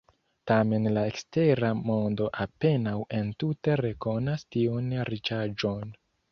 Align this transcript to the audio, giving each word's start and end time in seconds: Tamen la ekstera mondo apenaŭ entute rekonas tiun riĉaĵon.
Tamen 0.51 0.87
la 0.93 1.03
ekstera 1.09 1.69
mondo 1.91 2.31
apenaŭ 2.47 2.95
entute 3.21 3.79
rekonas 3.85 4.49
tiun 4.59 4.93
riĉaĵon. 5.15 5.97